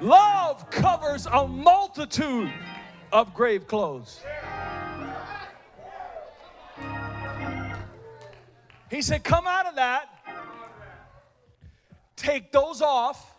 [0.00, 2.52] Love covers a multitude
[3.12, 4.20] of grave clothes.
[8.88, 10.08] He said, Come out of that,
[12.14, 13.34] take those off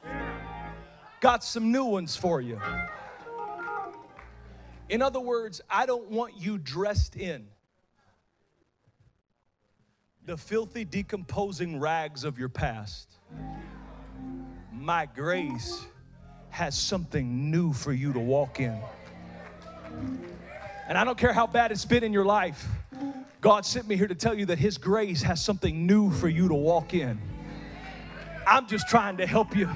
[1.20, 2.60] got some new ones for you.
[4.90, 7.48] In other words, I don't want you dressed in
[10.26, 13.10] the filthy, decomposing rags of your past.
[14.72, 15.86] My grace
[16.50, 18.78] has something new for you to walk in.
[20.88, 22.66] And I don't care how bad it's been in your life,
[23.42, 26.48] God sent me here to tell you that His grace has something new for you
[26.48, 27.20] to walk in.
[28.46, 29.70] I'm just trying to help you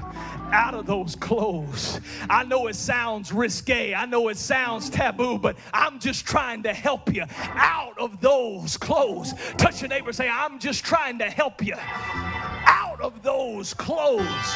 [0.52, 2.00] out of those clothes.
[2.30, 6.74] I know it sounds risque, I know it sounds taboo, but I'm just trying to
[6.74, 9.34] help you out of those clothes.
[9.58, 14.56] Touch your neighbor, say, I'm just trying to help you out of those clothes.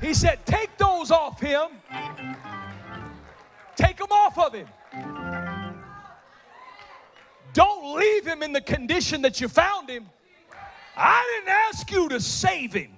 [0.00, 1.68] He said, Take those off him,
[3.76, 4.68] take them off of him.
[7.52, 10.08] Don't leave him in the condition that you found him.
[10.96, 12.90] I didn't ask you to save him.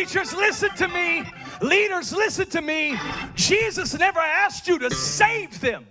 [0.00, 1.24] Preachers, listen to me.
[1.60, 2.98] Leaders, listen to me.
[3.34, 5.86] Jesus never asked you to save them.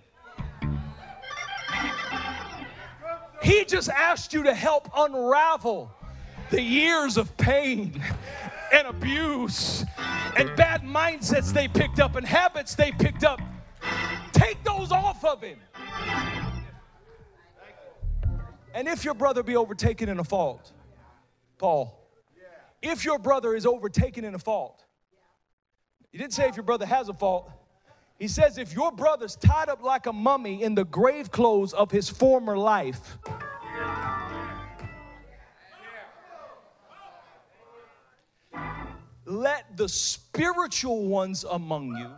[3.43, 5.91] He just asked you to help unravel
[6.49, 8.03] the years of pain
[8.73, 9.85] and abuse
[10.35, 13.39] and bad mindsets they picked up and habits they picked up.
[14.31, 15.59] Take those off of him.
[18.73, 20.71] And if your brother be overtaken in a fault,
[21.59, 21.98] Paul,
[22.81, 24.85] if your brother is overtaken in a fault,
[26.11, 27.51] he didn't say if your brother has a fault.
[28.17, 31.91] He says if your brother's tied up like a mummy in the grave clothes of
[31.91, 33.17] his former life,
[39.25, 42.09] let the spiritual ones among you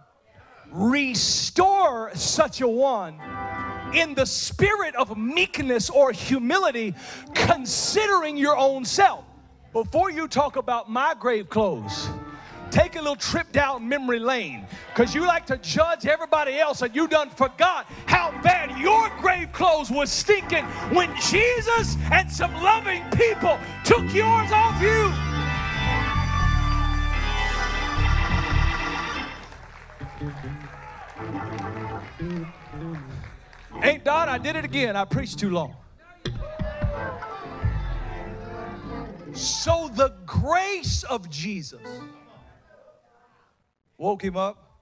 [0.72, 3.20] restore such a one
[3.93, 6.95] in the spirit of meekness or humility,
[7.34, 9.26] considering your own self.
[9.74, 12.09] Before you talk about my grave clothes,
[12.72, 16.93] take a little trip down memory lane because you like to judge everybody else and
[16.93, 23.01] you done forgot how bad your grave clothes was stinking when Jesus and some loving
[23.11, 25.13] people took yours off you.
[33.82, 34.97] Ain't done, I did it again.
[34.97, 35.81] I preached too long.
[39.34, 41.82] So the grace of Jesus
[43.98, 44.82] woke him up,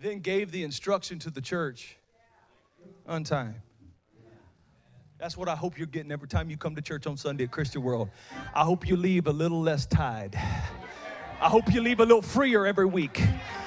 [0.00, 1.96] then gave the instruction to the church
[3.06, 3.56] on time.
[5.18, 7.50] That's what I hope you're getting every time you come to church on Sunday at
[7.50, 8.08] Christian World.
[8.54, 10.34] I hope you leave a little less tied.
[11.42, 13.20] I hope you leave a little freer every week.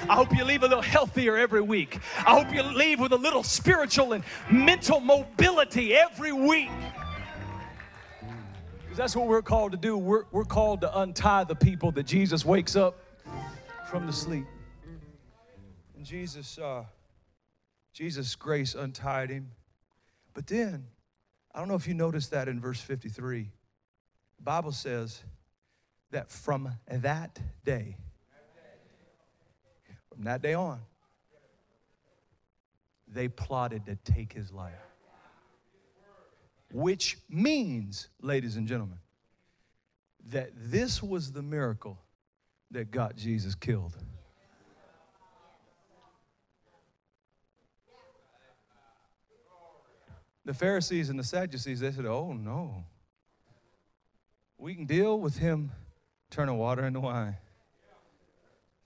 [0.08, 1.98] I hope you leave a little healthier every week.
[2.18, 6.70] I hope you leave with a little spiritual and mental mobility every week.
[8.94, 9.98] Because that's what we're called to do.
[9.98, 12.96] We're, we're called to untie the people that Jesus wakes up
[13.90, 14.44] from the sleep.
[15.96, 16.84] And Jesus, uh,
[17.92, 19.50] Jesus' grace untied him.
[20.32, 20.86] But then,
[21.52, 23.50] I don't know if you noticed that in verse 53.
[24.36, 25.24] The Bible says
[26.12, 27.96] that from that day,
[30.14, 30.78] from that day on,
[33.08, 34.83] they plotted to take his life.
[36.74, 38.98] Which means, ladies and gentlemen,
[40.30, 42.00] that this was the miracle
[42.72, 43.96] that got Jesus killed.
[50.44, 52.84] The Pharisees and the Sadducees, they said, Oh no,
[54.58, 55.70] we can deal with him
[56.28, 57.36] turning water into wine.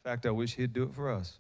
[0.05, 1.39] In fact, I wish he'd do it for us.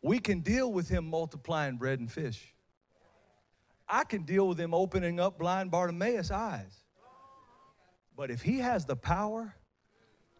[0.00, 2.54] We can deal with him multiplying bread and fish.
[3.90, 6.84] I can deal with him opening up blind Bartimaeus' eyes.
[8.16, 9.54] But if he has the power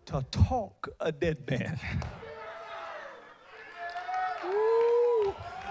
[0.07, 1.79] to talk a dead man.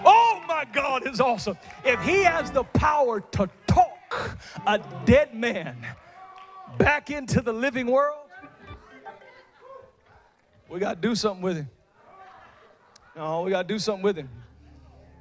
[0.02, 1.58] Oh my God is awesome.
[1.84, 5.76] If he has the power to talk a dead man
[6.78, 8.26] back into the living world,
[10.70, 11.70] we got to do something with him.
[13.14, 14.30] No, we got to do something with him.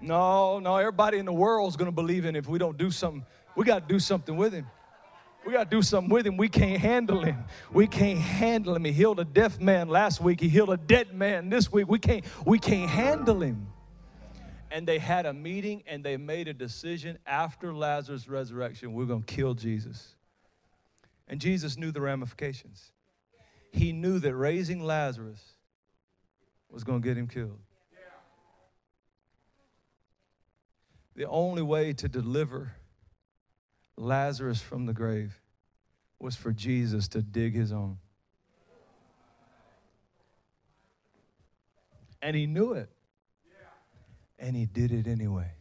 [0.01, 2.91] No, no, everybody in the world is going to believe in if we don't do
[2.91, 3.25] something.
[3.55, 4.65] We got to do something with him.
[5.45, 6.37] We got to do something with him.
[6.37, 7.43] We can't handle him.
[7.71, 8.85] We can't handle him.
[8.85, 10.39] He healed a deaf man last week.
[10.39, 11.87] He healed a dead man this week.
[11.87, 13.67] We can't, we can't handle him.
[14.71, 19.23] And they had a meeting and they made a decision after Lazarus' resurrection we're going
[19.23, 20.15] to kill Jesus.
[21.27, 22.91] And Jesus knew the ramifications.
[23.71, 25.41] He knew that raising Lazarus
[26.69, 27.59] was going to get him killed.
[31.19, 32.71] The only way to deliver
[33.97, 35.37] Lazarus from the grave
[36.17, 37.97] was for Jesus to dig his own.
[42.21, 42.89] And he knew it.
[44.39, 45.51] And he did it anyway.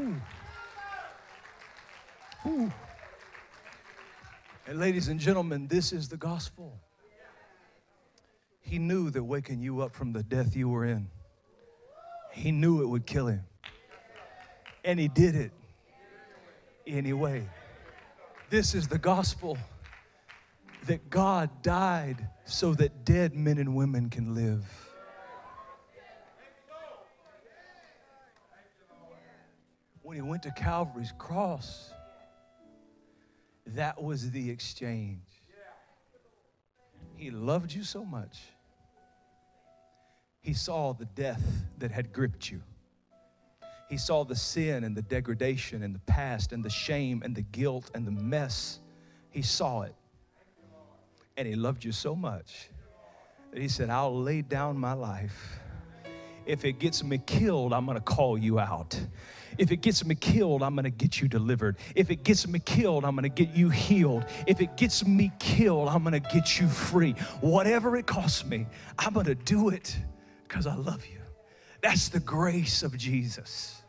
[0.00, 0.16] Ooh.
[2.46, 2.72] Ooh.
[4.66, 6.78] And ladies and gentlemen, this is the gospel.
[8.60, 11.08] He knew that waking you up from the death you were in,
[12.30, 13.44] he knew it would kill him.
[14.84, 15.52] And he did it
[16.86, 17.48] anyway.
[18.50, 19.58] This is the gospel
[20.86, 24.64] that God died so that dead men and women can live.
[30.02, 31.92] When he went to Calvary's cross,
[33.66, 35.26] that was the exchange.
[37.16, 38.40] He loved you so much
[40.42, 41.42] he saw the death
[41.78, 42.60] that had gripped you.
[43.88, 47.42] He saw the sin and the degradation and the past and the shame and the
[47.42, 48.80] guilt and the mess.
[49.30, 49.94] He saw it.
[51.36, 52.70] And he loved you so much
[53.52, 55.60] that he said, I'll lay down my life.
[56.46, 58.98] If it gets me killed, I'm going to call you out.
[59.58, 61.76] If it gets me killed, I'm going to get you delivered.
[61.94, 64.24] If it gets me killed, I'm going to get you healed.
[64.46, 67.12] If it gets me killed, I'm going to get you free.
[67.40, 68.66] Whatever it costs me,
[68.98, 69.96] I'm going to do it
[70.48, 71.20] because I love you.
[71.82, 73.82] That's the grace of Jesus.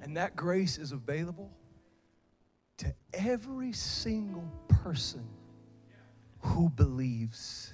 [0.00, 1.50] And that grace is available
[2.78, 5.26] to every single person
[6.40, 7.72] who believes.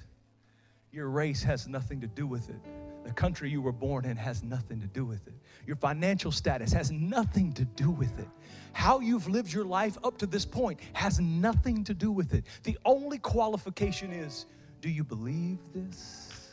[0.91, 2.59] Your race has nothing to do with it.
[3.03, 5.33] The country you were born in has nothing to do with it.
[5.67, 8.27] Your financial status has nothing to do with it.
[8.73, 12.45] How you've lived your life up to this point has nothing to do with it.
[12.63, 14.47] The only qualification is
[14.81, 16.51] do you believe this?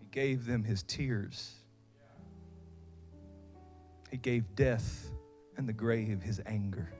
[0.00, 1.59] He gave them his tears.
[4.10, 5.10] He gave death
[5.56, 6.92] and the grave his anger.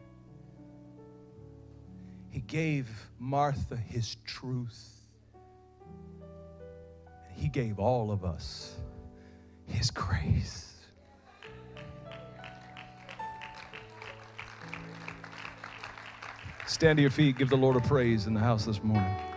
[2.30, 2.88] He gave
[3.18, 5.06] Martha his truth.
[7.34, 8.76] He gave all of us
[9.66, 10.76] his grace.
[16.66, 19.29] Stand to your feet, give the Lord a praise in the house this morning.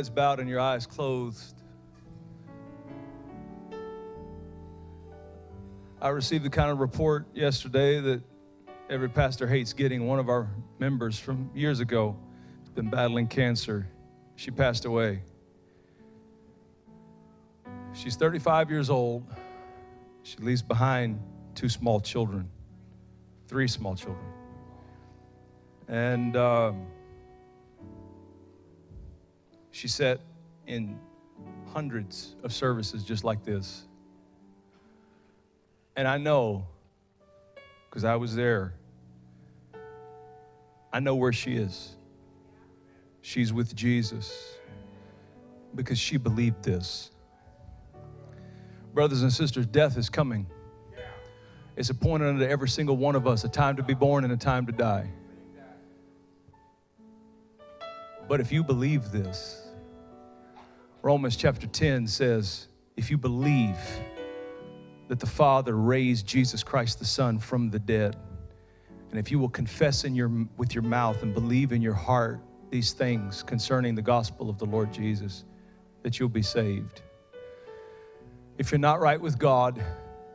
[0.00, 1.62] Heads bowed and your eyes closed,
[6.00, 8.22] I received the kind of report yesterday that
[8.88, 10.06] every pastor hates getting.
[10.06, 10.48] One of our
[10.78, 12.16] members from years ago
[12.60, 13.86] has been battling cancer.
[14.36, 15.20] She passed away.
[17.92, 19.26] She's 35 years old.
[20.22, 21.20] She leaves behind
[21.54, 22.48] two small children,
[23.48, 24.24] three small children.
[25.88, 26.86] And um,
[29.70, 30.20] she sat
[30.66, 30.98] in
[31.72, 33.84] hundreds of services just like this.
[35.96, 36.66] And I know,
[37.88, 38.74] because I was there,
[40.92, 41.96] I know where she is.
[43.22, 44.56] She's with Jesus
[45.74, 47.10] because she believed this.
[48.92, 50.46] Brothers and sisters, death is coming.
[51.76, 54.36] It's appointed unto every single one of us a time to be born and a
[54.36, 55.08] time to die.
[58.28, 59.59] But if you believe this,
[61.02, 63.78] Romans chapter 10 says, if you believe
[65.08, 68.16] that the Father raised Jesus Christ the Son from the dead,
[69.10, 72.40] and if you will confess in your, with your mouth and believe in your heart
[72.68, 75.44] these things concerning the gospel of the Lord Jesus,
[76.02, 77.00] that you'll be saved.
[78.58, 79.82] If you're not right with God,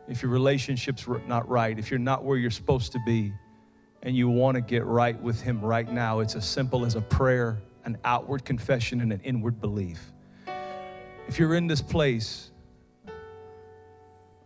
[0.08, 3.32] if your relationship's not right, if you're not where you're supposed to be,
[4.02, 7.02] and you want to get right with Him right now, it's as simple as a
[7.02, 10.12] prayer, an outward confession, and an inward belief.
[11.28, 12.52] If you're in this place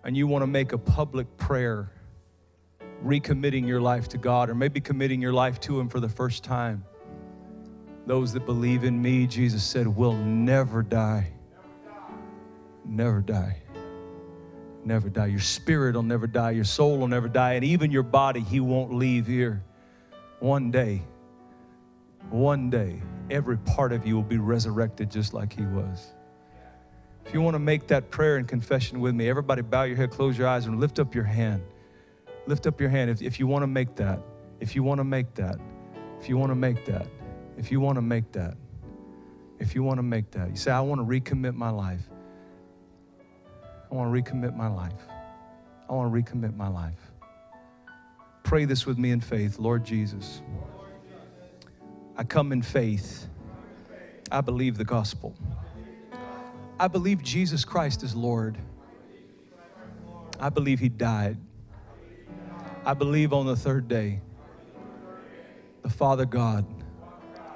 [0.03, 1.91] and you want to make a public prayer,
[3.03, 6.43] recommitting your life to God, or maybe committing your life to Him for the first
[6.43, 6.83] time,
[8.05, 11.31] those that believe in me, Jesus said, will never die.
[12.85, 13.61] Never die.
[14.85, 15.27] Never die.
[15.27, 16.51] Your spirit will never die.
[16.51, 17.53] Your soul will never die.
[17.53, 19.61] And even your body, He won't leave here.
[20.39, 21.01] One day,
[22.29, 26.13] one day, every part of you will be resurrected just like He was.
[27.29, 30.09] If you want to make that prayer and confession with me, everybody bow your head,
[30.09, 31.61] close your eyes, and lift up your hand.
[32.47, 34.19] Lift up your hand if, if you want to make that.
[34.59, 35.59] If you want to make that.
[36.19, 37.05] If you want to make that.
[37.55, 38.57] If you want to make that,
[39.59, 42.01] if you want to make that, you say, I want to recommit my life.
[43.91, 44.93] I want to recommit my life.
[45.87, 47.11] I want to recommit my life.
[48.41, 49.59] Pray this with me in faith.
[49.59, 50.41] Lord Jesus,
[52.17, 53.27] I come in faith.
[54.31, 55.35] I believe the gospel.
[56.79, 58.57] I believe Jesus Christ is Lord.
[60.39, 61.37] I believe He died.
[62.85, 64.21] I believe on the third day,
[65.81, 66.65] the Father God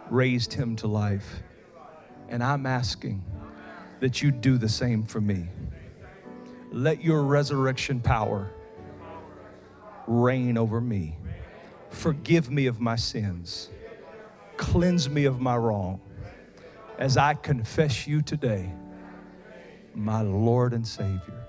[0.10, 1.42] raised him to life.
[2.28, 3.24] And I'm asking
[4.00, 5.48] that you do the same for me.
[6.72, 8.52] Let your resurrection power
[10.08, 11.18] reign over me.
[11.90, 13.70] Forgive me of my sins.
[14.58, 16.02] Cleanse me of my wrong.
[16.98, 18.72] As I confess you today,
[19.96, 21.46] my Lord and Savior.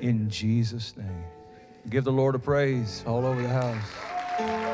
[0.00, 1.24] In Jesus' name.
[1.90, 4.71] Give the Lord a praise all over the house.